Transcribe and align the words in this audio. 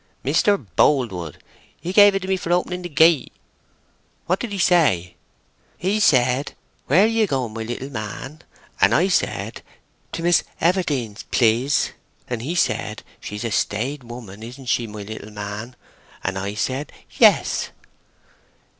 "Mis 0.23 0.41
terr 0.41 0.57
Bold 0.57 1.11
wood! 1.11 1.37
He 1.79 1.93
gave 1.93 2.15
it 2.15 2.21
to 2.23 2.27
me 2.27 2.35
for 2.35 2.51
opening 2.51 2.81
the 2.81 2.89
gate." 2.89 3.31
"What 4.25 4.39
did 4.39 4.51
he 4.51 4.57
say?" 4.57 5.15
"He 5.77 5.99
said, 5.99 6.55
'Where 6.87 7.03
are 7.03 7.05
you 7.05 7.27
going, 7.27 7.53
my 7.53 7.61
little 7.61 7.91
man?' 7.91 8.41
and 8.81 8.95
I 8.95 9.09
said, 9.09 9.61
'To 10.11 10.23
Miss 10.23 10.43
Everdene's 10.59 11.21
please,' 11.29 11.91
and 12.27 12.41
he 12.41 12.55
said, 12.55 13.03
'She 13.19 13.35
is 13.35 13.45
a 13.45 13.51
staid 13.51 14.03
woman, 14.03 14.41
isn't 14.41 14.65
she, 14.69 14.87
my 14.87 15.03
little 15.03 15.29
man?' 15.31 15.75
and 16.23 16.35
I 16.35 16.55
said, 16.55 16.91
'Yes. 17.19 17.69